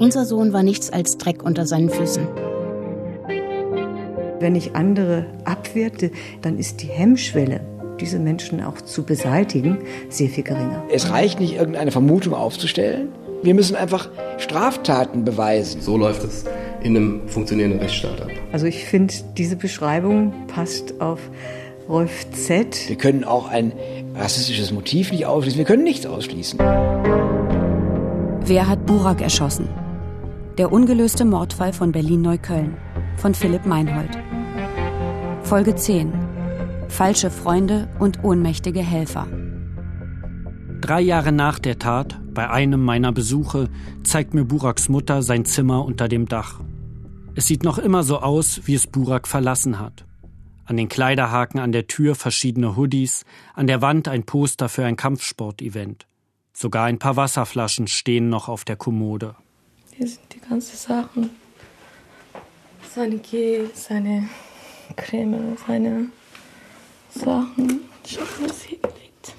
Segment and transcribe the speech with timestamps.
[0.00, 2.26] Unser Sohn war nichts als Dreck unter seinen Füßen.
[4.40, 7.60] Wenn ich andere abwerte, dann ist die Hemmschwelle,
[8.00, 9.78] diese Menschen auch zu beseitigen,
[10.08, 10.84] sehr viel geringer.
[10.90, 13.08] Es reicht nicht, irgendeine Vermutung aufzustellen.
[13.42, 14.08] Wir müssen einfach
[14.38, 15.80] Straftaten beweisen.
[15.80, 16.44] So läuft es
[16.82, 18.30] in einem funktionierenden Rechtsstaat ab.
[18.52, 21.20] Also ich finde, diese Beschreibung passt auf
[21.88, 22.88] Rolf Z.
[22.88, 23.72] Wir können auch ein
[24.14, 25.58] rassistisches Motiv nicht ausschließen.
[25.58, 26.58] Wir können nichts ausschließen.
[28.44, 29.68] Wer hat Burak erschossen?
[30.58, 32.76] Der ungelöste Mordfall von Berlin-Neukölln
[33.16, 34.10] von Philipp Meinhold.
[35.42, 36.12] Folge 10.
[36.88, 39.26] Falsche Freunde und ohnmächtige Helfer.
[40.80, 43.68] Drei Jahre nach der Tat, bei einem meiner Besuche,
[44.02, 46.60] zeigt mir Buraks Mutter sein Zimmer unter dem Dach.
[47.34, 50.04] Es sieht noch immer so aus, wie es Burak verlassen hat.
[50.72, 54.96] An den Kleiderhaken an der Tür verschiedene Hoodies, an der Wand ein Poster für ein
[54.96, 56.06] Kampfsportevent.
[56.54, 59.36] Sogar ein paar Wasserflaschen stehen noch auf der Kommode.
[59.94, 61.28] Hier sind die ganzen Sachen.
[62.90, 64.30] Seine Gel, seine
[64.96, 66.06] Creme, seine
[67.10, 67.80] Sachen.
[68.06, 69.34] Ich habe alles hingelegt.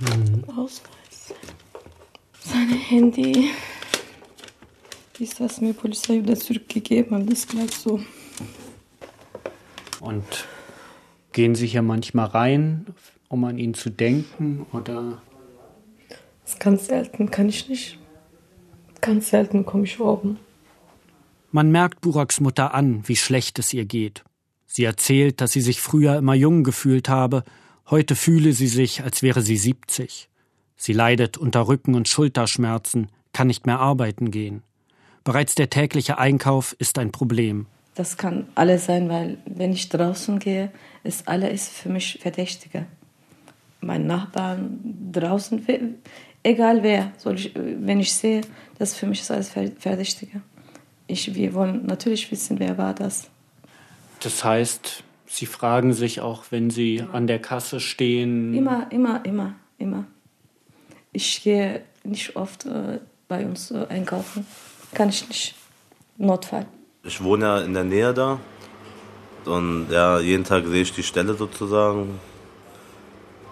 [0.00, 0.44] Mhm.
[0.58, 1.32] Ausweis.
[2.44, 3.48] Sein Handy.
[5.18, 7.98] Ist das mir Polizei wieder zurückgegeben haben, das gleich so.
[10.00, 10.46] Und
[11.32, 12.86] gehen Sie hier manchmal rein,
[13.28, 15.20] um an ihn zu denken, oder?
[16.42, 17.98] Das ist ganz selten, kann ich nicht.
[19.00, 20.38] Ganz selten komme ich oben.
[21.50, 24.24] Man merkt Buraks Mutter an, wie schlecht es ihr geht.
[24.66, 27.44] Sie erzählt, dass sie sich früher immer jung gefühlt habe,
[27.88, 30.28] heute fühle sie sich, als wäre sie 70.
[30.76, 34.62] Sie leidet unter Rücken- und Schulterschmerzen, kann nicht mehr arbeiten gehen.
[35.24, 37.66] Bereits der tägliche Einkauf ist ein Problem.
[37.96, 40.70] Das kann alles sein, weil wenn ich draußen gehe,
[41.02, 42.86] ist alles für mich Verdächtiger.
[43.80, 45.66] Mein Nachbarn draußen,
[46.42, 48.42] egal wer, ich, wenn ich sehe,
[48.78, 50.40] das für mich ist alles Verdächtiger
[51.06, 53.28] ich, wir wollen natürlich wissen, wer war das.
[54.20, 58.54] Das heißt, Sie fragen sich auch, wenn Sie an der Kasse stehen?
[58.54, 60.04] Immer, immer, immer, immer.
[61.12, 64.46] Ich gehe nicht oft äh, bei uns äh, einkaufen.
[64.94, 65.54] Kann ich nicht.
[66.16, 66.66] Notfall.
[67.06, 68.38] Ich wohne ja in der Nähe da.
[69.44, 72.18] Und ja, jeden Tag sehe ich die Stelle sozusagen.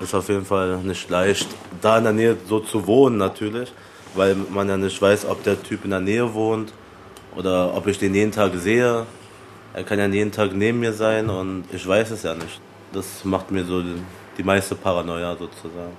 [0.01, 1.47] Ist auf jeden Fall nicht leicht,
[1.81, 3.73] da in der Nähe so zu wohnen natürlich,
[4.15, 6.73] weil man ja nicht weiß, ob der Typ in der Nähe wohnt
[7.37, 9.07] oder ob ich den jeden Tag sehe.
[9.73, 12.61] Er kann ja jeden Tag neben mir sein und ich weiß es ja nicht.
[12.93, 13.83] Das macht mir so
[14.37, 15.97] die meiste Paranoia sozusagen.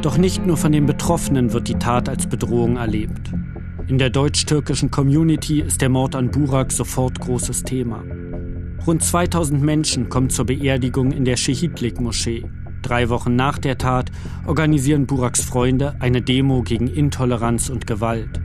[0.00, 3.30] Doch nicht nur von den Betroffenen wird die Tat als Bedrohung erlebt.
[3.86, 8.02] In der deutsch-türkischen Community ist der Mord an Burak sofort großes Thema.
[8.86, 12.46] Rund 2000 Menschen kommen zur Beerdigung in der Schehidlik-Moschee.
[12.80, 14.10] Drei Wochen nach der Tat
[14.46, 18.40] organisieren Buraks Freunde eine Demo gegen Intoleranz und Gewalt.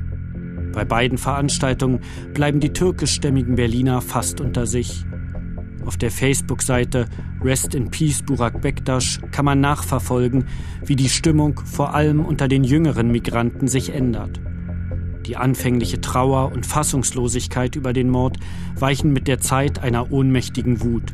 [0.74, 2.02] Bei beiden Veranstaltungen
[2.34, 5.06] bleiben die türkischstämmigen Berliner fast unter sich.
[5.86, 7.06] Auf der Facebook-Seite
[7.42, 10.44] Rest in Peace Burak Bektasch kann man nachverfolgen,
[10.86, 14.42] wie die Stimmung vor allem unter den jüngeren Migranten sich ändert.
[15.30, 18.38] Die anfängliche Trauer und Fassungslosigkeit über den Mord
[18.74, 21.14] weichen mit der Zeit einer ohnmächtigen Wut.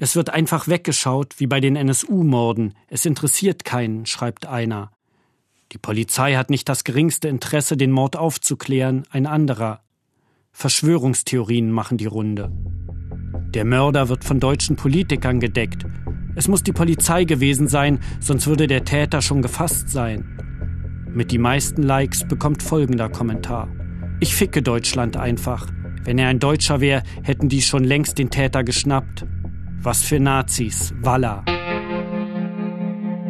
[0.00, 2.72] Es wird einfach weggeschaut wie bei den NSU-Morden.
[2.86, 4.92] Es interessiert keinen, schreibt einer.
[5.72, 9.82] Die Polizei hat nicht das geringste Interesse, den Mord aufzuklären, ein anderer.
[10.52, 12.50] Verschwörungstheorien machen die Runde.
[13.52, 15.84] Der Mörder wird von deutschen Politikern gedeckt.
[16.34, 20.37] Es muss die Polizei gewesen sein, sonst würde der Täter schon gefasst sein.
[21.14, 23.68] Mit die meisten Likes bekommt folgender Kommentar.
[24.20, 25.66] Ich ficke Deutschland einfach.
[26.04, 29.24] Wenn er ein Deutscher wäre, hätten die schon längst den Täter geschnappt.
[29.80, 31.44] Was für Nazis, Walla.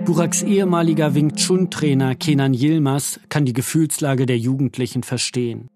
[0.04, 5.68] Buraks ehemaliger Wing Chun-Trainer Kenan Yilmaz kann die Gefühlslage der Jugendlichen verstehen.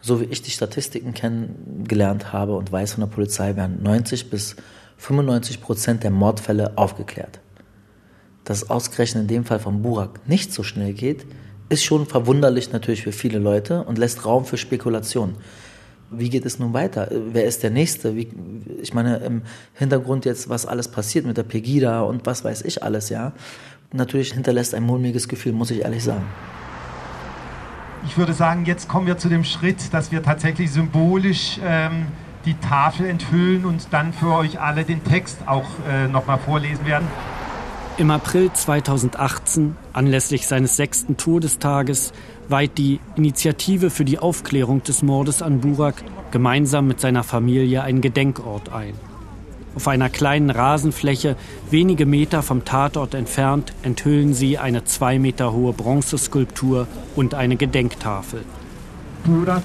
[0.00, 4.56] So wie ich die Statistiken kennengelernt habe und weiß von der Polizei, werden 90 bis
[4.96, 7.40] 95 Prozent der Mordfälle aufgeklärt.
[8.44, 11.26] Dass ausgerechnet in dem Fall von Burak nicht so schnell geht,
[11.70, 15.36] ist schon verwunderlich natürlich für viele Leute und lässt Raum für Spekulation.
[16.10, 17.08] Wie geht es nun weiter?
[17.10, 18.16] Wer ist der Nächste?
[18.16, 18.28] Wie,
[18.82, 19.42] ich meine, im
[19.74, 23.32] Hintergrund jetzt, was alles passiert mit der Pegida und was weiß ich alles, ja
[23.92, 26.24] natürlich hinterlässt ein mulmiges Gefühl, muss ich ehrlich sagen.
[28.06, 32.06] Ich würde sagen, jetzt kommen wir zu dem Schritt, dass wir tatsächlich symbolisch ähm,
[32.46, 37.06] die Tafel enthüllen und dann für euch alle den Text auch äh, nochmal vorlesen werden.
[38.00, 42.14] Im April 2018, anlässlich seines sechsten Todestages,
[42.48, 48.00] weiht die Initiative für die Aufklärung des Mordes an Burak gemeinsam mit seiner Familie einen
[48.00, 48.94] Gedenkort ein.
[49.74, 51.36] Auf einer kleinen Rasenfläche,
[51.70, 56.86] wenige Meter vom Tatort entfernt, enthüllen sie eine zwei Meter hohe Bronzeskulptur
[57.16, 58.46] und eine Gedenktafel.
[59.24, 59.64] Burak,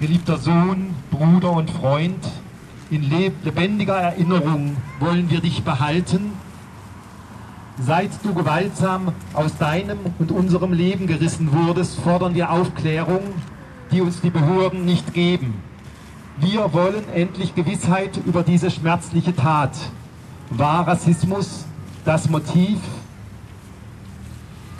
[0.00, 2.26] geliebter Sohn, Bruder und Freund,
[2.90, 3.08] in
[3.44, 6.32] lebendiger Erinnerung wollen wir dich behalten.
[7.78, 13.20] Seit du gewaltsam aus deinem und unserem Leben gerissen wurdest, fordern wir Aufklärung,
[13.92, 15.52] die uns die Behörden nicht geben.
[16.38, 19.76] Wir wollen endlich Gewissheit über diese schmerzliche Tat.
[20.50, 21.66] War Rassismus
[22.06, 22.78] das Motiv?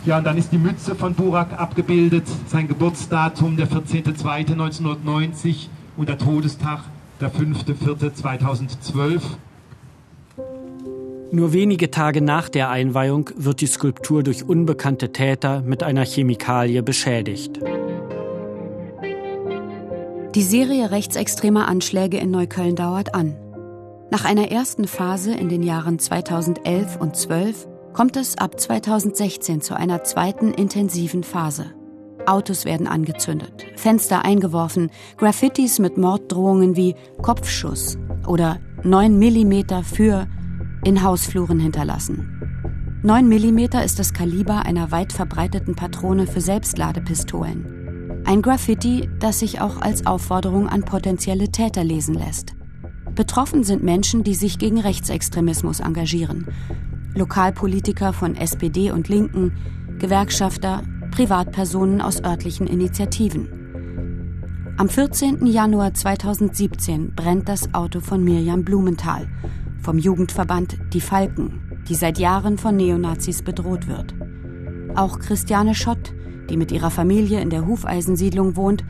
[0.03, 5.67] Ja, und dann ist die Mütze von Burak abgebildet, sein Geburtsdatum der 14.02.1990
[5.97, 6.79] und der Todestag
[7.19, 9.21] der 5.04.2012.
[11.29, 16.81] Nur wenige Tage nach der Einweihung wird die Skulptur durch unbekannte Täter mit einer Chemikalie
[16.81, 17.59] beschädigt.
[20.35, 23.35] Die Serie rechtsextremer Anschläge in Neukölln dauert an.
[24.09, 29.75] Nach einer ersten Phase in den Jahren 2011 und 12 kommt es ab 2016 zu
[29.75, 31.73] einer zweiten intensiven Phase.
[32.25, 37.97] Autos werden angezündet, Fenster eingeworfen, Graffitis mit Morddrohungen wie Kopfschuss
[38.27, 40.27] oder 9 mm für
[40.87, 43.01] in Hausfluren hinterlassen.
[43.03, 48.21] 9 mm ist das Kaliber einer weit verbreiteten Patrone für Selbstladepistolen.
[48.23, 52.53] Ein Graffiti, das sich auch als Aufforderung an potenzielle Täter lesen lässt.
[53.13, 56.47] Betroffen sind Menschen, die sich gegen Rechtsextremismus engagieren.
[57.15, 59.57] Lokalpolitiker von SPD und Linken,
[59.99, 63.49] Gewerkschafter, Privatpersonen aus örtlichen Initiativen.
[64.77, 65.47] Am 14.
[65.47, 69.27] Januar 2017 brennt das Auto von Mirjam Blumenthal
[69.87, 74.13] vom Jugendverband Die Falken, die seit Jahren von Neonazis bedroht wird.
[74.97, 76.13] Auch Christiane Schott,
[76.49, 78.83] die mit ihrer Familie in der Hufeisensiedlung wohnt,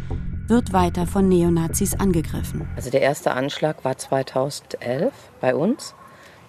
[0.48, 2.68] wird weiter von Neonazis angegriffen.
[2.76, 5.94] Also der erste Anschlag war 2011 bei uns.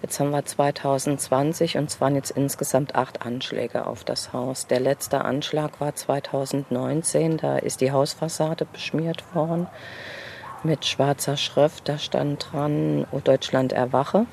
[0.00, 4.66] Jetzt haben wir 2020 und es waren jetzt insgesamt acht Anschläge auf das Haus.
[4.66, 9.66] Der letzte Anschlag war 2019, da ist die Hausfassade beschmiert worden
[10.64, 11.88] mit schwarzer Schrift.
[11.88, 14.26] Da stand dran, Deutschland erwache.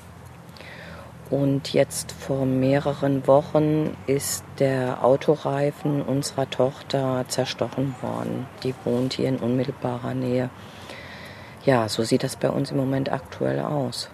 [1.30, 8.45] Und jetzt vor mehreren Wochen ist der Autoreifen unserer Tochter zerstochen worden.
[8.63, 10.50] Die wohnt hier in unmittelbarer Nähe.
[11.66, 14.10] Ja, so sieht das bei uns im Moment aktuell aus.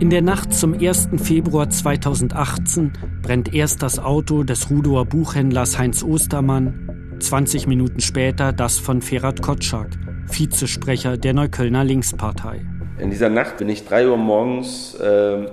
[0.00, 1.08] In der Nacht zum 1.
[1.16, 8.78] Februar 2018 brennt erst das Auto des Rudower Buchhändlers Heinz Ostermann, 20 Minuten später das
[8.78, 9.88] von Ferhat Kotschak,
[10.30, 12.60] Vizesprecher der Neuköllner Linkspartei.
[12.98, 15.46] In dieser Nacht bin ich 3 Uhr morgens äh,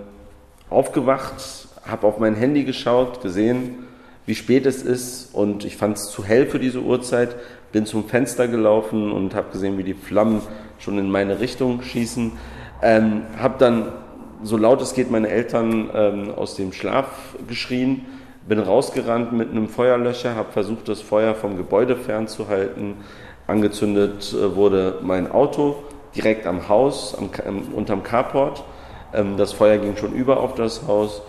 [0.70, 3.86] aufgewacht, habe auf mein Handy geschaut, gesehen,
[4.26, 7.36] wie spät es ist und ich fand es zu hell für diese Uhrzeit,
[7.72, 10.42] bin zum Fenster gelaufen und habe gesehen, wie die Flammen
[10.80, 12.32] schon in meine Richtung schießen.
[12.82, 13.92] Ähm, habe dann,
[14.44, 18.06] so laut es geht, meine Eltern ähm, aus dem Schlaf geschrien,
[18.48, 22.96] bin rausgerannt mit einem Feuerlöscher, habe versucht, das Feuer vom Gebäude fernzuhalten.
[23.48, 25.76] Angezündet äh, wurde mein Auto
[26.16, 28.64] direkt am Haus, am, unterm Carport.
[29.14, 31.22] Ähm, das Feuer ging schon über auf das Haus.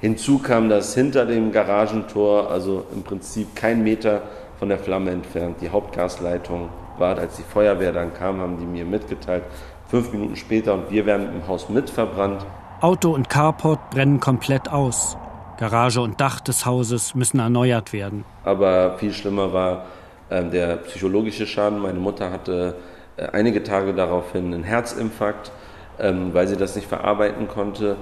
[0.00, 4.22] Hinzu kam das hinter dem Garagentor, also im Prinzip kein Meter
[4.58, 5.56] von der Flamme entfernt.
[5.60, 9.42] Die Hauptgasleitung war, als die Feuerwehr dann kam, haben die mir mitgeteilt,
[9.88, 12.46] fünf Minuten später und wir werden im Haus mitverbrannt.
[12.80, 15.18] Auto und Carport brennen komplett aus.
[15.58, 18.24] Garage und Dach des Hauses müssen erneuert werden.
[18.44, 19.84] Aber viel schlimmer war
[20.30, 21.80] der psychologische Schaden.
[21.80, 22.76] Meine Mutter hatte
[23.16, 25.50] äh, einige Tage daraufhin einen Herzinfarkt,
[25.98, 27.96] ähm, weil sie das nicht verarbeiten konnte.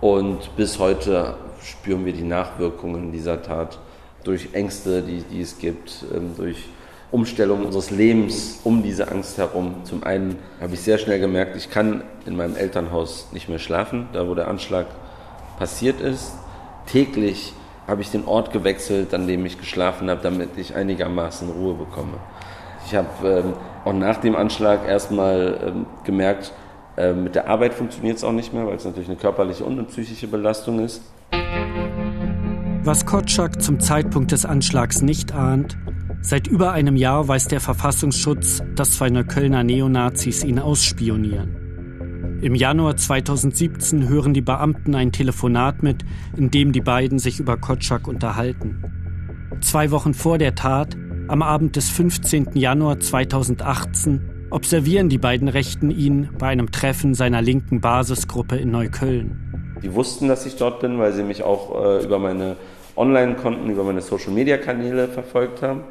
[0.00, 3.78] Und bis heute spüren wir die Nachwirkungen dieser Tat
[4.24, 6.68] durch Ängste, die, die es gibt, ähm, durch
[7.10, 9.76] Umstellung unseres Lebens um diese Angst herum.
[9.84, 14.08] Zum einen habe ich sehr schnell gemerkt, ich kann in meinem Elternhaus nicht mehr schlafen,
[14.12, 14.86] da wo der Anschlag
[15.58, 16.32] passiert ist.
[16.86, 17.54] Täglich
[17.88, 22.18] habe ich den Ort gewechselt, an dem ich geschlafen habe, damit ich einigermaßen Ruhe bekomme.
[22.86, 23.54] Ich habe ähm,
[23.84, 26.52] auch nach dem Anschlag erstmal ähm, gemerkt,
[26.96, 29.72] äh, mit der Arbeit funktioniert es auch nicht mehr, weil es natürlich eine körperliche und
[29.72, 31.02] eine psychische Belastung ist.
[32.82, 35.76] Was Kotschak zum Zeitpunkt des Anschlags nicht ahnt,
[36.20, 41.57] seit über einem Jahr weiß der Verfassungsschutz, dass zwei Neuköllner Neonazis ihn ausspionieren.
[42.40, 46.04] Im Januar 2017 hören die Beamten ein Telefonat mit,
[46.36, 48.80] in dem die beiden sich über Kotschak unterhalten.
[49.60, 52.50] Zwei Wochen vor der Tat am Abend des 15.
[52.54, 59.76] Januar 2018 observieren die beiden Rechten ihn bei einem Treffen seiner linken Basisgruppe in Neukölln.
[59.82, 62.54] Die wussten, dass ich dort bin, weil sie mich auch äh, über meine
[62.94, 65.82] Online-Konten, über meine Social-Media-Kanäle verfolgt haben.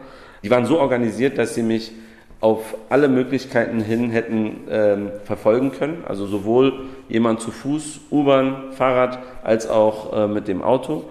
[0.44, 1.92] Die waren so organisiert, dass sie mich
[2.40, 6.04] auf alle Möglichkeiten hin hätten ähm, verfolgen können.
[6.08, 6.74] Also sowohl
[7.10, 11.06] jemand zu Fuß, U-Bahn, Fahrrad als auch äh, mit dem Auto.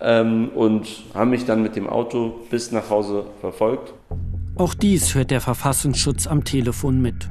[0.00, 3.92] Ähm, und haben mich dann mit dem Auto bis nach Hause verfolgt.
[4.56, 7.28] Auch dies hört der Verfassungsschutz am Telefon mit.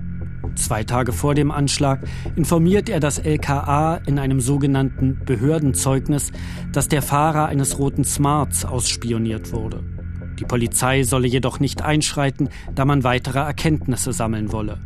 [0.56, 2.04] Zwei Tage vor dem Anschlag
[2.36, 6.32] informiert er das LKA in einem sogenannten Behördenzeugnis,
[6.72, 9.84] dass der Fahrer eines roten Smarts ausspioniert wurde.
[10.42, 14.82] Die Polizei solle jedoch nicht einschreiten, da man weitere Erkenntnisse sammeln wolle.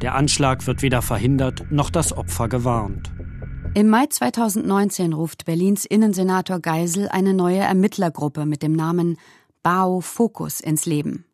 [0.00, 3.10] Der Anschlag wird weder verhindert noch das Opfer gewarnt.
[3.74, 9.18] Im Mai 2019 ruft Berlins Innensenator Geisel eine neue Ermittlergruppe mit dem Namen
[9.64, 11.24] BAO Fokus ins Leben.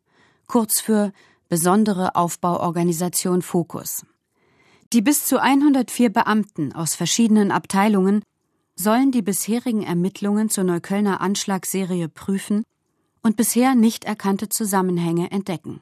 [0.47, 1.11] Kurz für
[1.47, 4.03] Besondere Aufbauorganisation Fokus.
[4.93, 8.23] Die bis zu 104 Beamten aus verschiedenen Abteilungen
[8.75, 12.63] sollen die bisherigen Ermittlungen zur Neuköllner Anschlagsserie prüfen
[13.21, 15.81] und bisher nicht erkannte Zusammenhänge entdecken.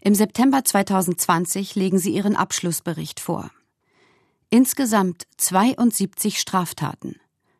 [0.00, 3.50] Im September 2020 legen sie ihren Abschlussbericht vor.
[4.50, 7.16] Insgesamt 72 Straftaten,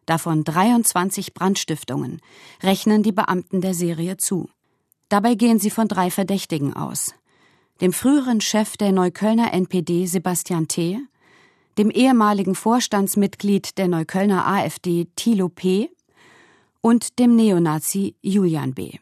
[0.06, 2.20] davon 23 Brandstiftungen,
[2.62, 4.48] rechnen die Beamten der Serie zu.
[5.08, 7.14] Dabei gehen sie von drei Verdächtigen aus.
[7.80, 10.98] Dem früheren Chef der Neuköllner NPD Sebastian T.,
[11.76, 15.90] dem ehemaligen Vorstandsmitglied der Neuköllner AfD Thilo P.
[16.88, 18.92] und dem Neonazi Julian B.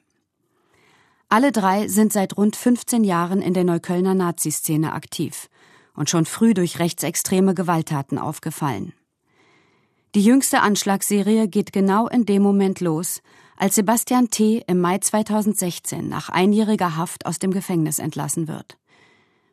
[1.29, 5.49] Alle drei sind seit rund 15 Jahren in der Neuköllner Naziszene aktiv
[5.95, 8.93] und schon früh durch rechtsextreme Gewalttaten aufgefallen.
[10.17, 13.23] Die jüngste Anschlagsserie geht genau in dem Moment los,
[13.57, 14.65] als Sebastian T.
[14.67, 18.79] im Mai 2016 nach einjähriger Haft aus dem Gefängnis entlassen wird.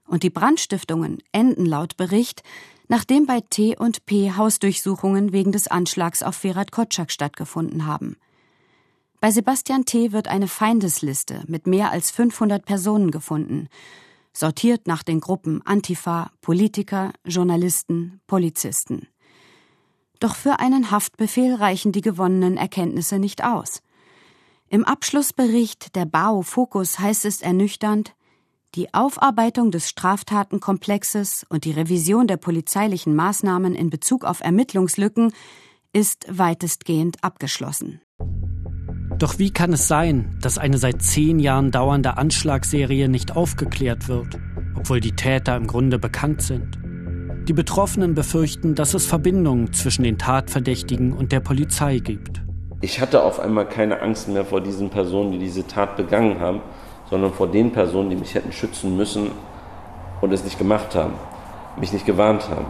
[0.07, 2.41] Und die Brandstiftungen enden laut Bericht,
[2.93, 8.17] nachdem bei T und P Hausdurchsuchungen wegen des Anschlags auf Ferat Kotschak stattgefunden haben.
[9.19, 10.11] Bei Sebastian T.
[10.11, 13.67] wird eine Feindesliste mit mehr als 500 Personen gefunden,
[14.31, 19.07] sortiert nach den Gruppen Antifa, Politiker, Journalisten, Polizisten.
[20.19, 23.81] Doch für einen Haftbefehl reichen die gewonnenen Erkenntnisse nicht aus.
[24.69, 28.13] Im Abschlussbericht der BAO Fokus heißt es ernüchternd,
[28.75, 35.31] die Aufarbeitung des Straftatenkomplexes und die Revision der polizeilichen Maßnahmen in Bezug auf Ermittlungslücken
[35.93, 38.01] ist weitestgehend abgeschlossen.
[39.19, 44.39] Doch wie kann es sein, dass eine seit zehn Jahren dauernde Anschlagsserie nicht aufgeklärt wird,
[44.75, 46.79] obwohl die Täter im Grunde bekannt sind?
[47.47, 52.41] Die Betroffenen befürchten, dass es Verbindungen zwischen den Tatverdächtigen und der Polizei gibt.
[52.81, 56.61] Ich hatte auf einmal keine Angst mehr vor diesen Personen, die diese Tat begangen haben,
[57.13, 59.29] sondern vor den Personen, die mich hätten schützen müssen
[60.19, 61.13] und es nicht gemacht haben,
[61.79, 62.65] mich nicht gewarnt haben.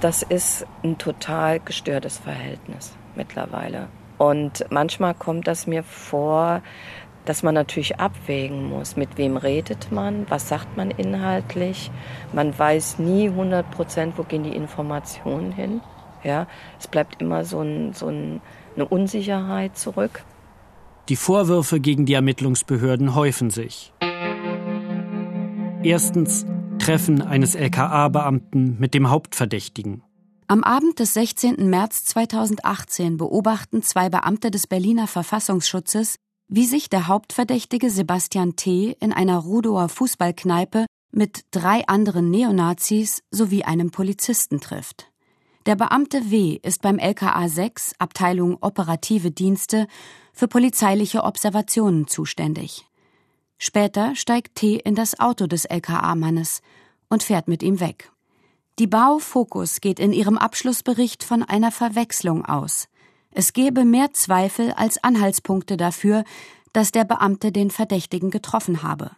[0.00, 3.88] Das ist ein total gestörtes Verhältnis mittlerweile.
[4.16, 6.62] Und manchmal kommt das mir vor,
[7.24, 11.90] dass man natürlich abwägen muss, mit wem redet man, was sagt man inhaltlich.
[12.32, 15.80] Man weiß nie 100 Prozent, wo gehen die Informationen hin.
[16.22, 16.46] Ja,
[16.78, 18.40] es bleibt immer so ein, so ein
[18.76, 20.24] eine Unsicherheit zurück.
[21.10, 23.92] Die Vorwürfe gegen die Ermittlungsbehörden häufen sich.
[25.82, 26.46] Erstens
[26.78, 30.02] Treffen eines LKA-Beamten mit dem Hauptverdächtigen.
[30.46, 31.68] Am Abend des 16.
[31.68, 36.16] März 2018 beobachten zwei Beamte des Berliner Verfassungsschutzes,
[36.48, 38.96] wie sich der Hauptverdächtige Sebastian T.
[38.98, 45.10] in einer Rudower Fußballkneipe mit drei anderen Neonazis sowie einem Polizisten trifft.
[45.66, 46.58] Der Beamte W.
[46.62, 49.86] ist beim LKA 6, Abteilung Operative Dienste,
[50.34, 52.84] für polizeiliche Observationen zuständig.
[53.56, 54.76] Später steigt T.
[54.76, 56.60] in das Auto des LKA-Mannes
[57.08, 58.10] und fährt mit ihm weg.
[58.78, 62.88] Die Bau Fokus geht in ihrem Abschlussbericht von einer Verwechslung aus.
[63.30, 66.24] Es gebe mehr Zweifel als Anhaltspunkte dafür,
[66.72, 69.12] dass der Beamte den Verdächtigen getroffen habe.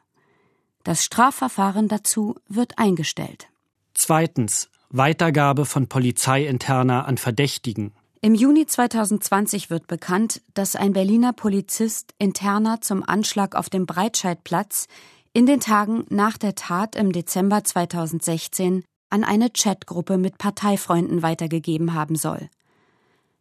[0.84, 3.48] Das Strafverfahren dazu wird eingestellt.
[3.94, 7.92] Zweitens Weitergabe von Polizeiinterner an Verdächtigen.
[8.22, 14.88] Im Juni 2020 wird bekannt, dass ein Berliner Polizist interner zum Anschlag auf dem Breitscheidplatz
[15.32, 21.92] in den Tagen nach der Tat im Dezember 2016 an eine Chatgruppe mit Parteifreunden weitergegeben
[21.92, 22.48] haben soll.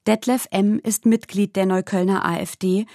[0.05, 0.79] Detlef M.
[0.79, 2.85] ist Mitglied der Neuköllner AfD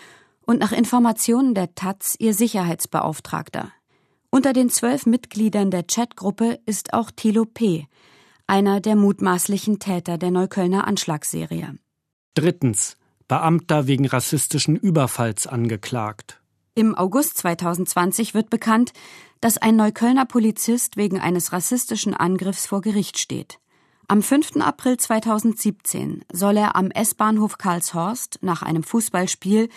[0.46, 3.72] und nach Informationen der Taz ihr Sicherheitsbeauftragter.
[4.28, 7.88] Unter den zwölf Mitgliedern der Chatgruppe ist auch Thilo P.,
[8.50, 11.78] einer der mutmaßlichen Täter der Neuköllner Anschlagsserie.
[12.34, 12.96] Drittens.
[13.28, 16.40] Beamter wegen rassistischen Überfalls angeklagt.
[16.74, 18.92] Im August 2020 wird bekannt,
[19.40, 23.60] dass ein Neuköllner Polizist wegen eines rassistischen Angriffs vor Gericht steht.
[24.08, 24.56] Am 5.
[24.56, 29.68] April 2017 soll er am S-Bahnhof Karlshorst nach einem Fußballspiel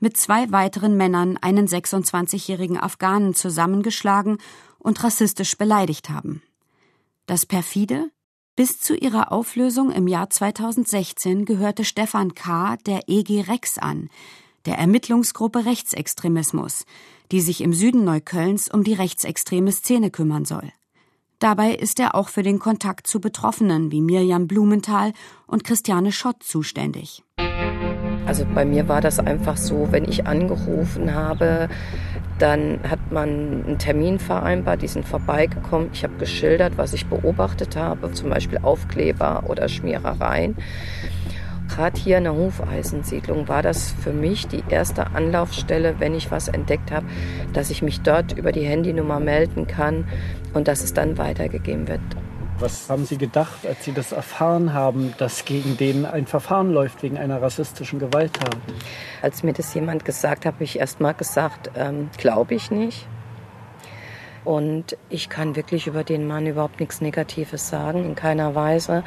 [0.00, 4.36] mit zwei weiteren Männern einen 26-jährigen Afghanen zusammengeschlagen
[4.78, 6.42] und rassistisch beleidigt haben.
[7.24, 8.10] Das perfide?
[8.58, 12.76] Bis zu ihrer Auflösung im Jahr 2016 gehörte Stefan K.
[12.86, 14.10] der EG Rex an,
[14.66, 16.84] der Ermittlungsgruppe Rechtsextremismus,
[17.30, 20.72] die sich im Süden Neuköllns um die rechtsextreme Szene kümmern soll.
[21.38, 25.12] Dabei ist er auch für den Kontakt zu Betroffenen wie Mirjam Blumenthal
[25.46, 27.22] und Christiane Schott zuständig.
[28.28, 31.70] Also bei mir war das einfach so, wenn ich angerufen habe,
[32.38, 33.28] dann hat man
[33.66, 35.88] einen Termin vereinbart, die sind vorbeigekommen.
[35.94, 40.56] Ich habe geschildert, was ich beobachtet habe, zum Beispiel Aufkleber oder Schmierereien.
[41.70, 46.48] Gerade hier in der Hufeisensiedlung war das für mich die erste Anlaufstelle, wenn ich was
[46.48, 47.06] entdeckt habe,
[47.54, 50.04] dass ich mich dort über die Handynummer melden kann
[50.52, 52.00] und dass es dann weitergegeben wird.
[52.60, 57.04] Was haben Sie gedacht, als Sie das erfahren haben, dass gegen den ein Verfahren läuft
[57.04, 58.56] wegen einer rassistischen Gewalttat?
[59.22, 63.06] Als mir das jemand gesagt hat, habe ich erst mal gesagt, ähm, glaube ich nicht.
[64.44, 69.04] Und ich kann wirklich über den Mann überhaupt nichts Negatives sagen, in keiner Weise.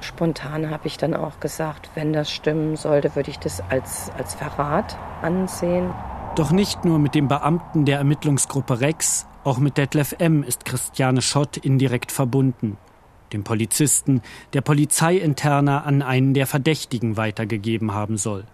[0.00, 4.34] Spontan habe ich dann auch gesagt, wenn das stimmen sollte, würde ich das als, als
[4.34, 5.92] Verrat ansehen.
[6.34, 10.42] Doch nicht nur mit dem Beamten der Ermittlungsgruppe Rex, auch mit Detlef M.
[10.42, 12.76] ist Christiane Schott indirekt verbunden.
[13.32, 18.44] Dem Polizisten, der Polizeiinterner an einen der Verdächtigen weitergegeben haben soll.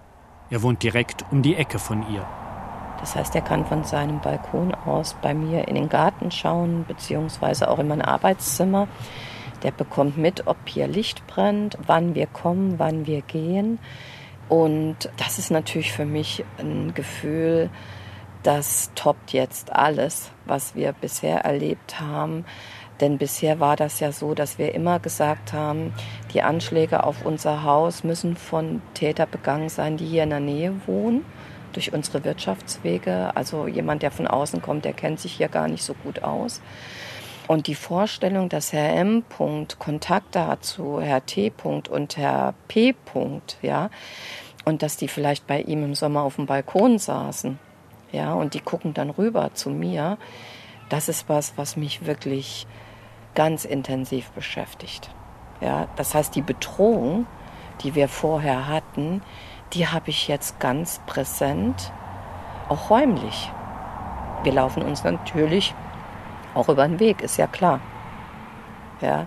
[0.51, 2.25] Er wohnt direkt um die Ecke von ihr.
[3.01, 7.69] Das heißt, er kann von seinem Balkon aus bei mir in den Garten schauen, beziehungsweise
[7.69, 8.87] auch in mein Arbeitszimmer.
[9.63, 13.79] Der bekommt mit, ob hier Licht brennt, wann wir kommen, wann wir gehen.
[14.49, 17.71] Und das ist natürlich für mich ein Gefühl,
[18.47, 22.45] das toppt jetzt alles, was wir bisher erlebt haben.
[23.01, 25.93] Denn bisher war das ja so, dass wir immer gesagt haben,
[26.33, 30.73] die Anschläge auf unser Haus müssen von Tätern begangen sein, die hier in der Nähe
[30.87, 31.25] wohnen
[31.73, 33.33] durch unsere Wirtschaftswege.
[33.35, 36.63] Also jemand, der von außen kommt, der kennt sich hier gar nicht so gut aus.
[37.49, 39.25] Und die Vorstellung, dass Herr M.
[39.79, 41.53] Kontakte hat zu Herr T.
[41.63, 42.95] und Herr P.
[43.61, 43.91] ja,
[44.65, 47.59] und dass die vielleicht bei ihm im Sommer auf dem Balkon saßen,
[48.17, 50.17] ja, und die gucken dann rüber zu mir,
[50.89, 52.67] das ist was, was mich wirklich
[53.35, 55.11] ganz intensiv beschäftigt.
[55.61, 57.27] Ja, das heißt, die Bedrohung,
[57.83, 59.21] die wir vorher hatten,
[59.75, 61.93] die habe ich jetzt ganz präsent,
[62.71, 63.53] auch räumlich.
[64.45, 65.75] Wir laufen uns natürlich
[66.55, 67.81] auch über den Weg, ist ja klar.
[69.03, 69.27] Ja,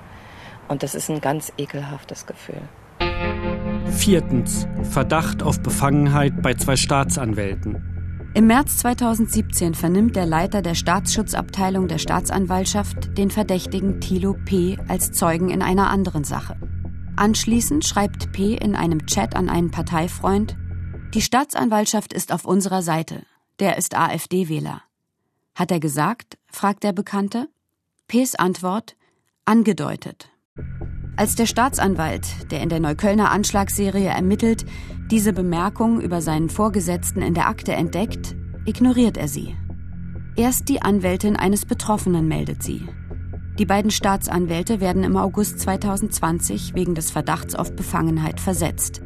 [0.67, 2.61] und das ist ein ganz ekelhaftes Gefühl.
[3.91, 4.67] Viertens.
[4.81, 7.88] Verdacht auf Befangenheit bei zwei Staatsanwälten.
[8.35, 14.77] Im März 2017 vernimmt der Leiter der Staatsschutzabteilung der Staatsanwaltschaft den Verdächtigen Thilo P.
[14.87, 16.55] als Zeugen in einer anderen Sache.
[17.15, 18.53] Anschließend schreibt P.
[18.53, 20.55] in einem Chat an einen Parteifreund,
[21.15, 23.23] die Staatsanwaltschaft ist auf unserer Seite.
[23.57, 24.83] Der ist AfD-Wähler.
[25.55, 26.37] Hat er gesagt?
[26.51, 27.49] fragt der Bekannte.
[28.07, 28.95] P.s Antwort
[29.43, 30.29] angedeutet.
[31.17, 34.65] Als der Staatsanwalt, der in der Neuköllner Anschlagsserie ermittelt,
[35.11, 39.55] diese Bemerkung über seinen Vorgesetzten in der Akte entdeckt, ignoriert er sie.
[40.35, 42.87] Erst die Anwältin eines Betroffenen meldet sie.
[43.57, 49.01] Die beiden Staatsanwälte werden im August 2020 wegen des Verdachts auf Befangenheit versetzt.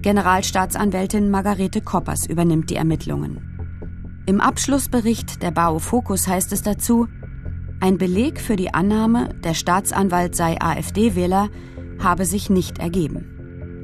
[0.00, 4.22] Generalstaatsanwältin Margarete Koppers übernimmt die Ermittlungen.
[4.26, 7.06] Im Abschlussbericht der BAO Fokus heißt es dazu,
[7.78, 11.50] ein Beleg für die Annahme, der Staatsanwalt sei AfD-Wähler,
[12.02, 13.35] habe sich nicht ergeben.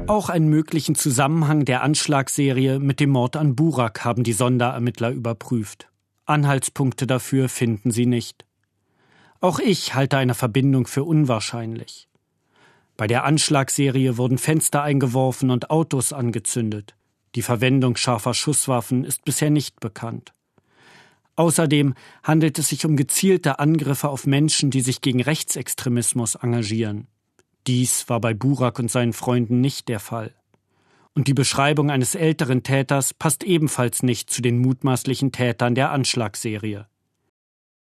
[0.08, 5.88] Auch einen möglichen Zusammenhang der Anschlagsserie mit dem Mord an Burak haben die Sonderermittler überprüft.
[6.26, 8.44] Anhaltspunkte dafür finden sie nicht.
[9.40, 12.08] Auch ich halte eine Verbindung für unwahrscheinlich.
[12.96, 16.94] Bei der Anschlagsserie wurden Fenster eingeworfen und Autos angezündet.
[17.34, 20.32] Die Verwendung scharfer Schusswaffen ist bisher nicht bekannt.
[21.36, 27.06] Außerdem handelt es sich um gezielte Angriffe auf Menschen, die sich gegen Rechtsextremismus engagieren.
[27.66, 30.35] Dies war bei Burak und seinen Freunden nicht der Fall.
[31.14, 36.87] Und die Beschreibung eines älteren Täters passt ebenfalls nicht zu den mutmaßlichen Tätern der Anschlagsserie.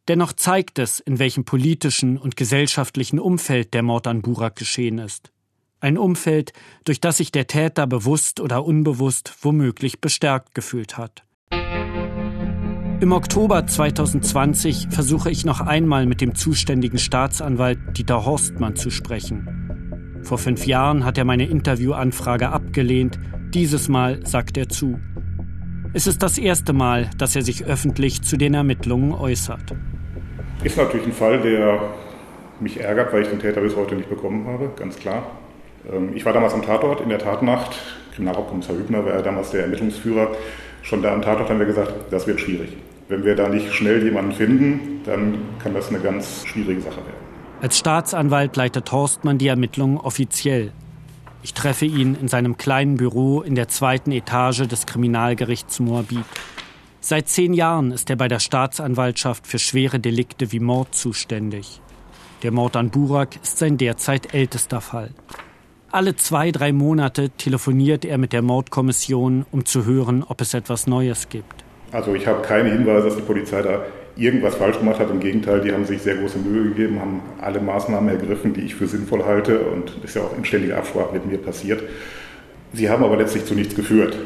[0.08, 5.32] Dennoch zeigt es, in welchem politischen und gesellschaftlichen Umfeld der Mord an Burak geschehen ist.
[5.80, 11.24] Ein Umfeld, durch das sich der Täter bewusst oder unbewusst womöglich bestärkt gefühlt hat.
[13.02, 19.64] Im Oktober 2020 versuche ich noch einmal mit dem zuständigen Staatsanwalt Dieter Horstmann zu sprechen.
[20.26, 23.20] Vor fünf Jahren hat er meine Interviewanfrage abgelehnt,
[23.54, 25.00] dieses Mal sagt er zu.
[25.94, 29.76] Es ist das erste Mal, dass er sich öffentlich zu den Ermittlungen äußert.
[30.64, 31.80] Ist natürlich ein Fall, der
[32.60, 35.28] mich ärgert, weil ich den Täter bis heute nicht bekommen habe, ganz klar.
[35.94, 37.78] Ähm, ich war damals am Tatort in der Tatnacht.
[38.16, 40.30] Kriminalhauptkommissar Hübner war ja damals der Ermittlungsführer.
[40.82, 42.76] Schon da am Tatort haben wir gesagt, das wird schwierig.
[43.10, 47.25] Wenn wir da nicht schnell jemanden finden, dann kann das eine ganz schwierige Sache werden.
[47.65, 50.71] Als Staatsanwalt leitet Horstmann die Ermittlungen offiziell.
[51.41, 56.25] Ich treffe ihn in seinem kleinen Büro in der zweiten Etage des Kriminalgerichts Moabit.
[56.99, 61.82] Seit zehn Jahren ist er bei der Staatsanwaltschaft für schwere Delikte wie Mord zuständig.
[62.43, 65.10] Der Mord an Burak ist sein derzeit ältester Fall.
[65.89, 70.86] Alle zwei, drei Monate telefoniert er mit der Mordkommission, um zu hören, ob es etwas
[70.86, 71.65] Neues gibt.
[71.91, 73.82] Also ich habe keine Hinweise, dass die Polizei da
[74.15, 75.10] irgendwas falsch gemacht hat.
[75.10, 78.75] Im Gegenteil, die haben sich sehr große Mühe gegeben, haben alle Maßnahmen ergriffen, die ich
[78.75, 79.60] für sinnvoll halte.
[79.60, 81.84] Und das ist ja auch in ständiger Absprache mit mir passiert.
[82.73, 84.17] Sie haben aber letztlich zu nichts geführt.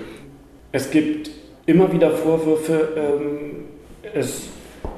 [0.71, 1.29] Es gibt
[1.65, 3.65] immer wieder Vorwürfe, ähm,
[4.13, 4.43] es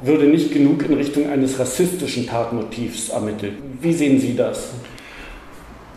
[0.01, 3.53] würde nicht genug in Richtung eines rassistischen Tatmotivs ermittelt.
[3.81, 4.71] Wie sehen Sie das?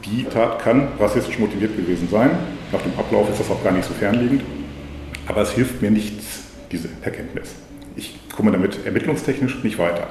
[0.04, 2.30] Die Tat kann rassistisch motiviert gewesen sein.
[2.72, 4.42] Nach dem Ablauf ist das auch gar nicht so fernliegend.
[5.26, 7.54] Aber es hilft mir nichts, diese Erkenntnis.
[7.96, 10.09] Ich komme damit ermittlungstechnisch nicht weiter.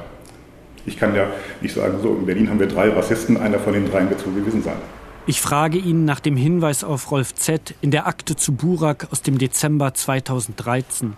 [0.85, 1.27] Ich kann ja
[1.61, 4.31] nicht sagen, so in Berlin haben wir drei Rassisten, einer von den dreien wird so
[4.31, 4.75] gewesen sein.
[5.25, 7.75] Ich frage ihn nach dem Hinweis auf Rolf Z.
[7.81, 11.13] in der Akte zu Burak aus dem Dezember 2013.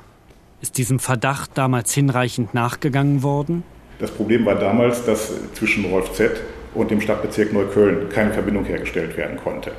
[0.62, 3.64] Ist diesem Verdacht damals hinreichend nachgegangen worden?
[3.98, 6.40] Das Problem war damals, dass zwischen Rolf Z
[6.76, 9.72] und dem Stadtbezirk Neukölln keine Verbindung hergestellt werden konnte.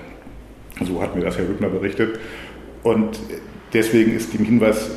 [0.84, 2.18] So hat mir das Herr Hübner berichtet.
[2.82, 3.18] Und
[3.72, 4.90] deswegen ist dem Hinweis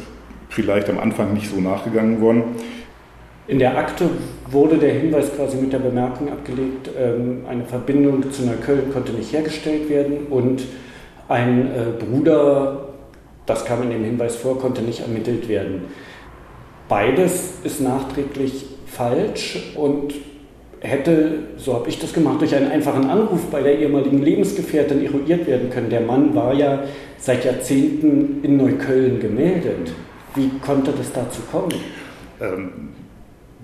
[0.50, 2.44] vielleicht am Anfang nicht so nachgegangen worden.
[3.48, 4.10] In der Akte
[4.52, 9.34] wurde der Hinweis quasi mit der Bemerkung abgelegt, ähm, eine Verbindung zu Neukölln konnte nicht
[9.34, 10.64] hergestellt werden und
[11.28, 12.90] ein äh, Bruder,
[13.46, 15.86] das kam in dem Hinweis vor, konnte nicht ermittelt werden.
[16.88, 20.14] Beides ist nachträglich falsch und
[20.82, 25.46] hätte, so habe ich das gemacht, durch einen einfachen Anruf bei der ehemaligen Lebensgefährtin eruiert
[25.46, 25.90] werden können.
[25.90, 26.84] Der Mann war ja
[27.18, 29.92] seit Jahrzehnten in Neukölln gemeldet.
[30.36, 31.74] Wie konnte das dazu kommen?
[32.42, 32.90] Ähm,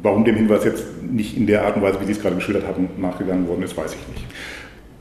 [0.01, 2.67] warum dem Hinweis jetzt nicht in der Art und Weise, wie Sie es gerade geschildert
[2.67, 4.25] haben, nachgegangen worden ist, weiß ich nicht.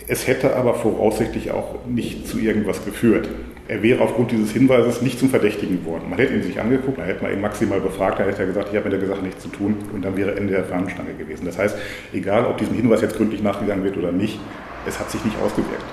[0.07, 3.29] Es hätte aber voraussichtlich auch nicht zu irgendwas geführt.
[3.69, 6.11] Er wäre aufgrund dieses Hinweises nicht zum Verdächtigen geworden.
[6.11, 8.69] Man hätte ihn sich angeguckt, da hätte man ihn maximal befragt, da hätte er gesagt,
[8.71, 11.47] ich habe mit der Sache nichts zu tun und dann wäre Ende der Fahnenstange gewesen.
[11.47, 11.75] Das heißt,
[12.13, 14.39] egal ob diesem Hinweis jetzt gründlich nachgegangen wird oder nicht,
[14.87, 15.85] es hat sich nicht ausgewirkt.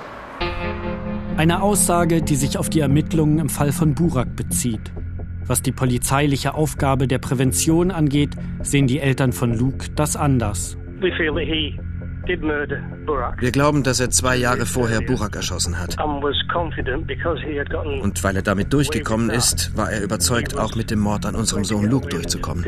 [1.38, 4.92] Eine Aussage, die sich auf die Ermittlungen im Fall von Burak bezieht.
[5.46, 10.78] Was die polizeiliche Aufgabe der Prävention angeht, sehen die Eltern von Luke das anders.
[12.24, 15.96] Wir glauben, dass er zwei Jahre vorher Burak erschossen hat.
[18.00, 21.64] Und weil er damit durchgekommen ist, war er überzeugt, auch mit dem Mord an unserem
[21.64, 22.64] Sohn Luke durchzukommen.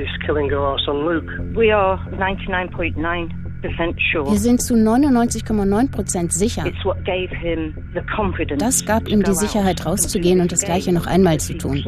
[3.64, 6.64] Wir sind zu 99,9 Prozent sicher.
[8.58, 11.82] Das gab ihm die Sicherheit, rauszugehen und das Gleiche noch einmal zu tun.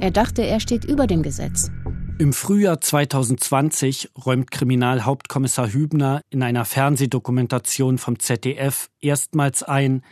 [0.00, 1.70] Er dachte, er steht über dem Gesetz.
[2.18, 10.02] Im Frühjahr 2020 räumt Kriminalhauptkommissar Hübner in einer Fernsehdokumentation vom ZDF erstmals ein,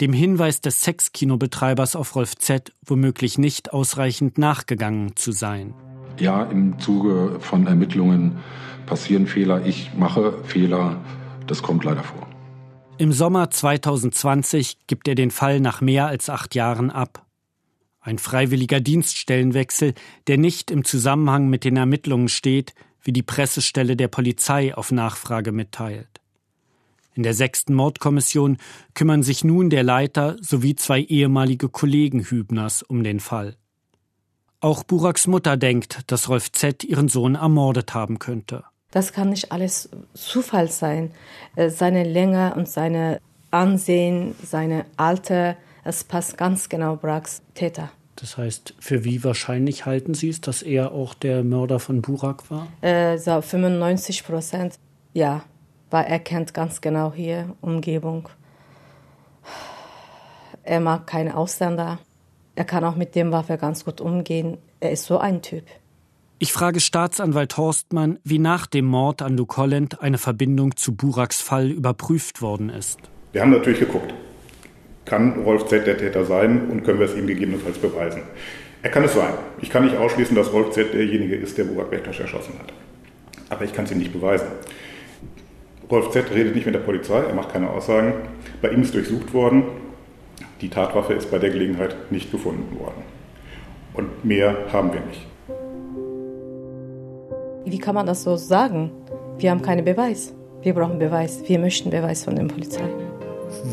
[0.00, 2.72] dem Hinweis des Sexkinobetreibers auf Rolf Z.
[2.86, 5.74] womöglich nicht ausreichend nachgegangen zu sein.
[6.18, 8.38] Ja, im Zuge von Ermittlungen
[8.90, 9.64] passieren Fehler.
[9.64, 11.00] Ich mache Fehler.
[11.46, 12.26] Das kommt leider vor.
[12.98, 17.24] Im Sommer 2020 gibt er den Fall nach mehr als acht Jahren ab.
[18.00, 19.94] Ein freiwilliger Dienststellenwechsel,
[20.26, 25.52] der nicht im Zusammenhang mit den Ermittlungen steht, wie die Pressestelle der Polizei auf Nachfrage
[25.52, 26.20] mitteilt.
[27.14, 28.56] In der sechsten Mordkommission
[28.94, 33.56] kümmern sich nun der Leiter sowie zwei ehemalige Kollegen Hübners um den Fall.
[34.60, 36.84] Auch Buraks Mutter denkt, dass Rolf Z.
[36.84, 38.64] ihren Sohn ermordet haben könnte.
[38.90, 41.12] Das kann nicht alles Zufall sein.
[41.56, 47.90] Äh, seine Länge und seine Ansehen, seine Alter, es passt ganz genau Buraks Täter.
[48.16, 52.50] Das heißt, für wie wahrscheinlich halten Sie es, dass er auch der Mörder von Burak
[52.50, 52.66] war?
[52.82, 54.78] Äh, so 95 Prozent,
[55.14, 55.42] ja.
[55.90, 58.28] Weil er kennt ganz genau hier Umgebung.
[60.62, 61.98] Er mag keine Ausländer.
[62.54, 64.58] Er kann auch mit dem Waffe ganz gut umgehen.
[64.78, 65.64] Er ist so ein Typ.
[66.42, 71.40] Ich frage Staatsanwalt Horstmann, wie nach dem Mord an Luke Holland eine Verbindung zu Buraks
[71.40, 72.98] Fall überprüft worden ist.
[73.32, 74.12] Wir haben natürlich geguckt
[75.10, 78.22] kann Rolf Z der Täter sein und können wir es ihm gegebenenfalls beweisen.
[78.82, 79.34] Er kann es sein.
[79.60, 82.72] Ich kann nicht ausschließen, dass Rolf Z derjenige ist, der Burak Bektasch erschossen hat.
[83.50, 84.46] Aber ich kann es ihm nicht beweisen.
[85.90, 88.14] Rolf Z redet nicht mit der Polizei, er macht keine Aussagen.
[88.62, 89.64] Bei ihm ist durchsucht worden.
[90.60, 93.02] Die Tatwaffe ist bei der Gelegenheit nicht gefunden worden.
[93.94, 95.26] Und mehr haben wir nicht.
[97.70, 98.90] Wie kann man das so sagen?
[99.38, 100.34] Wir haben keinen Beweis.
[100.62, 101.40] Wir brauchen Beweis.
[101.46, 102.82] Wir möchten Beweis von der Polizei.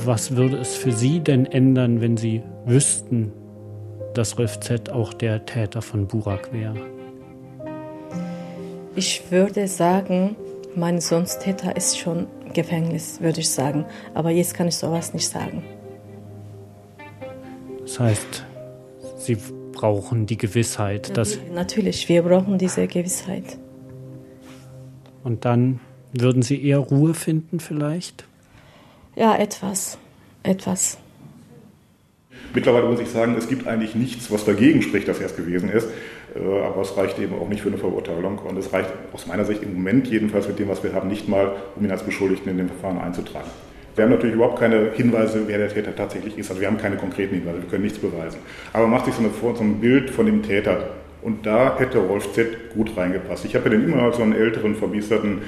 [0.06, 3.32] Was würde es für Sie denn ändern, wenn Sie wüssten,
[4.14, 4.92] dass Rolf Z.
[4.92, 6.76] auch der Täter von Burak wäre?
[8.96, 10.36] Ich würde sagen,
[10.76, 13.86] mein Sohnstäter ist schon Gefängnis, würde ich sagen.
[14.14, 15.64] Aber jetzt kann ich sowas nicht sagen.
[17.82, 18.46] Das heißt,
[19.18, 19.38] Sie
[19.72, 21.40] brauchen die Gewissheit, dass.
[21.52, 23.58] Natürlich, wir brauchen diese Gewissheit.
[25.28, 25.82] Und dann
[26.14, 28.24] würden Sie eher Ruhe finden, vielleicht?
[29.18, 29.98] Ja, etwas.
[30.42, 30.98] Etwas.
[32.54, 35.70] Mittlerweile muss ich sagen, es gibt eigentlich nichts, was dagegen spricht, dass er es gewesen
[35.70, 35.90] ist.
[36.34, 38.38] Äh, aber es reicht eben auch nicht für eine Verurteilung.
[38.38, 41.28] Und es reicht aus meiner Sicht im Moment jedenfalls mit dem, was wir haben, nicht
[41.28, 43.50] mal, um ihn als Beschuldigten in dem Verfahren einzutragen.
[43.96, 46.50] Wir haben natürlich überhaupt keine Hinweise, wer der Täter tatsächlich ist.
[46.52, 48.40] Also wir haben keine konkreten Hinweise, wir können nichts beweisen.
[48.72, 50.92] Aber man macht sich so, eine, so ein Bild von dem Täter.
[51.22, 52.74] Und da hätte Rolf Z.
[52.74, 53.46] gut reingepasst.
[53.46, 55.42] Ich habe mir den immer als so einen älteren, verbiesterten,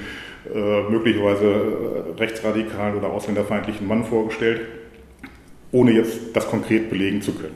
[0.52, 4.62] äh, möglicherweise äh, rechtsradikalen oder ausländerfeindlichen Mann vorgestellt,
[5.72, 7.54] ohne jetzt das konkret belegen zu können.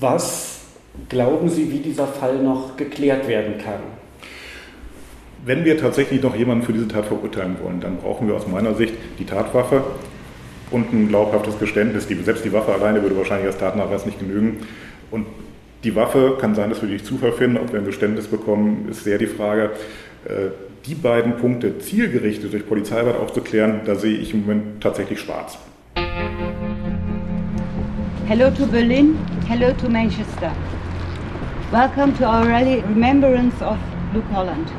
[0.00, 0.60] Was
[1.08, 3.80] glauben Sie, wie dieser Fall noch geklärt werden kann?
[5.44, 8.74] Wenn wir tatsächlich noch jemanden für diese Tat verurteilen wollen, dann brauchen wir aus meiner
[8.74, 9.84] Sicht die Tatwaffe
[10.70, 12.06] und ein glaubhaftes Geständnis.
[12.06, 14.66] Die, selbst die Waffe alleine würde wahrscheinlich als Tatnachweis nicht genügen.
[15.10, 15.26] Und
[15.84, 17.58] die Waffe kann sein, dass wir durch Zufall finden.
[17.58, 19.70] Ob wir ein Geständnis bekommen, ist sehr die Frage.
[20.24, 20.50] Äh,
[20.86, 25.58] die beiden Punkte zielgerichtet durch Polizeiarbeit aufzuklären, da sehe ich im Moment tatsächlich schwarz.
[28.26, 30.52] Hello to Berlin, hello to Manchester.
[31.70, 33.76] Welcome to our rally Remembrance of
[34.14, 34.70] Luke Holland.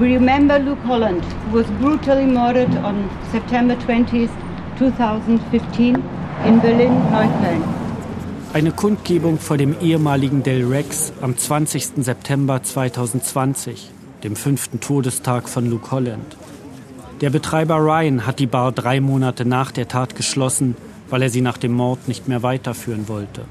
[0.00, 4.28] We remember Luke Holland, who was brutally murdered on September 20,
[4.78, 5.96] 2015
[6.46, 7.77] in Berlin-Neukölln.
[8.54, 12.02] Eine Kundgebung vor dem ehemaligen Del Rex am 20.
[12.02, 13.90] September 2020,
[14.24, 16.34] dem fünften Todestag von Luke Holland.
[17.20, 20.76] Der Betreiber Ryan hat die Bar drei Monate nach der Tat geschlossen,
[21.10, 23.42] weil er sie nach dem Mord nicht mehr weiterführen wollte.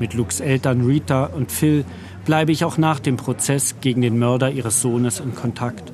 [0.00, 1.84] Mit Lukes Eltern Rita und Phil
[2.24, 5.92] bleibe ich auch nach dem Prozess gegen den Mörder ihres Sohnes in Kontakt.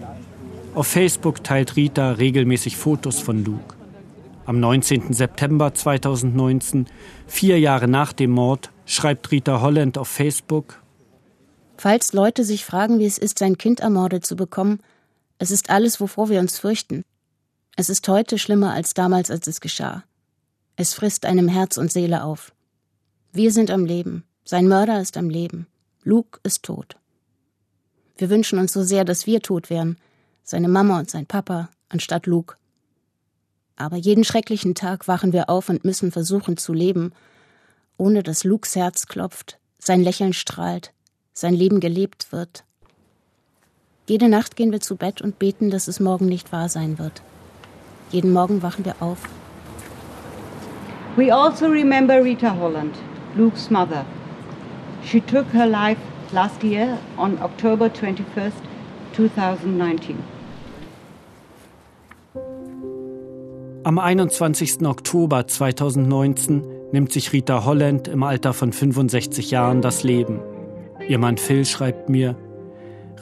[0.77, 3.75] Auf Facebook teilt Rita regelmäßig Fotos von Luke.
[4.47, 5.15] Am 19.
[5.15, 6.87] September 2019,
[7.27, 10.83] vier Jahre nach dem Mord, schreibt Rita Holland auf Facebook,
[11.77, 14.81] Falls Leute sich fragen, wie es ist, sein Kind ermordet zu bekommen,
[15.39, 17.03] es ist alles, wovor wir uns fürchten.
[17.77, 20.05] Es ist heute schlimmer als damals, als es geschah.
[20.77, 22.53] Es frisst einem Herz und Seele auf.
[23.33, 24.25] Wir sind am Leben.
[24.45, 25.67] Sein Mörder ist am Leben.
[26.03, 26.97] Luke ist tot.
[28.17, 29.97] Wir wünschen uns so sehr, dass wir tot wären,
[30.45, 32.57] seine Mama und sein Papa, anstatt Luke.
[33.77, 37.13] Aber jeden schrecklichen Tag wachen wir auf und müssen versuchen zu leben,
[37.97, 40.93] ohne dass Lukes Herz klopft, sein Lächeln strahlt,
[41.33, 42.65] sein Leben gelebt wird.
[44.07, 47.23] Jede Nacht gehen wir zu Bett und beten, dass es morgen nicht wahr sein wird.
[48.11, 49.19] Jeden Morgen wachen wir auf.
[51.17, 52.95] We also remember Rita Holland,
[53.37, 54.05] Luke's mother.
[55.05, 56.01] She took her life
[56.33, 58.53] last year on October 21st,
[59.15, 60.34] 2019.
[63.87, 64.87] Am 21.
[64.87, 70.41] Oktober 2019 nimmt sich Rita Holland im Alter von 65 Jahren das Leben.
[71.07, 72.35] Ihr Mann Phil schreibt mir,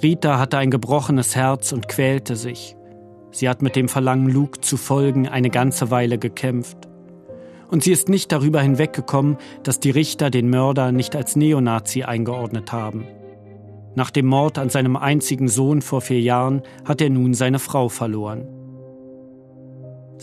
[0.04, 2.76] Rita hatte ein gebrochenes Herz und quälte sich.
[3.32, 6.88] Sie hat mit dem Verlangen, Luke zu folgen, eine ganze Weile gekämpft.
[7.68, 12.70] Und sie ist nicht darüber hinweggekommen, dass die Richter den Mörder nicht als Neonazi eingeordnet
[12.70, 13.04] haben.
[13.96, 17.88] Nach dem Mord an seinem einzigen Sohn vor vier Jahren hat er nun seine Frau
[17.88, 18.61] verloren.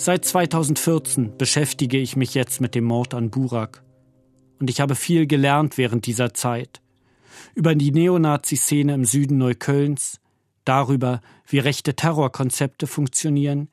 [0.01, 3.83] Seit 2014 beschäftige ich mich jetzt mit dem Mord an Burak.
[4.57, 6.79] Und ich habe viel gelernt während dieser Zeit.
[7.53, 10.21] Über die Neonazi-Szene im Süden Neuköllns,
[10.63, 13.67] darüber, wie rechte Terrorkonzepte funktionieren,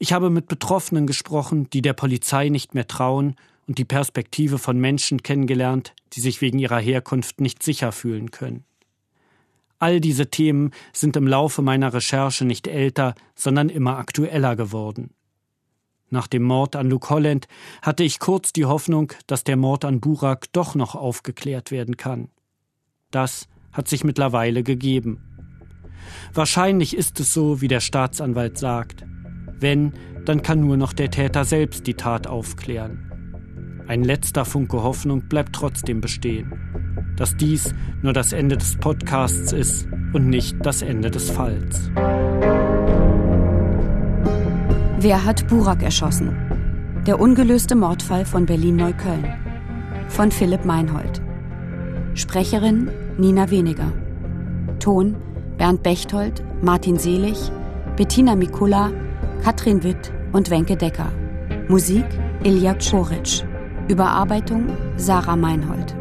[0.00, 3.36] ich habe mit Betroffenen gesprochen, die der Polizei nicht mehr trauen
[3.68, 8.64] und die Perspektive von Menschen kennengelernt, die sich wegen ihrer Herkunft nicht sicher fühlen können.
[9.78, 15.14] All diese Themen sind im Laufe meiner Recherche nicht älter, sondern immer aktueller geworden.
[16.12, 17.48] Nach dem Mord an Luke Holland
[17.80, 22.28] hatte ich kurz die Hoffnung, dass der Mord an Burak doch noch aufgeklärt werden kann.
[23.10, 25.22] Das hat sich mittlerweile gegeben.
[26.34, 29.06] Wahrscheinlich ist es so, wie der Staatsanwalt sagt.
[29.58, 29.94] Wenn,
[30.26, 33.82] dann kann nur noch der Täter selbst die Tat aufklären.
[33.88, 37.14] Ein letzter Funke Hoffnung bleibt trotzdem bestehen.
[37.16, 41.90] Dass dies nur das Ende des Podcasts ist und nicht das Ende des Falls.
[45.02, 46.36] Wer hat Burak erschossen?
[47.08, 49.26] Der ungelöste Mordfall von Berlin-Neukölln.
[50.06, 51.20] Von Philipp Meinhold.
[52.14, 52.88] Sprecherin
[53.18, 53.90] Nina Weniger.
[54.78, 55.16] Ton
[55.58, 57.50] Bernd Bechtold, Martin Selig,
[57.96, 58.92] Bettina Mikula,
[59.42, 61.10] Katrin Witt und Wenke Decker.
[61.66, 62.06] Musik
[62.44, 63.44] Ilja Czoric.
[63.88, 65.96] Überarbeitung Sarah Meinhold.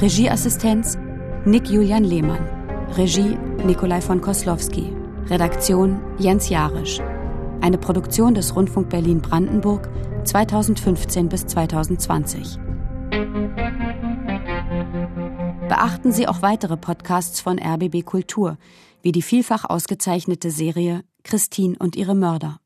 [0.00, 0.96] Regieassistenz
[1.46, 2.46] Nick Julian Lehmann.
[2.96, 4.92] Regie Nikolai von Koslowski.
[5.28, 7.00] Redaktion Jens Jarisch.
[7.60, 9.88] Eine Produktion des Rundfunk Berlin-Brandenburg
[10.24, 12.58] 2015 bis 2020.
[15.68, 18.56] Beachten Sie auch weitere Podcasts von RBB Kultur,
[19.02, 22.60] wie die vielfach ausgezeichnete Serie Christine und ihre Mörder.